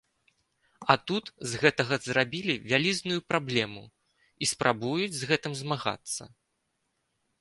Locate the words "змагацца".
5.61-6.23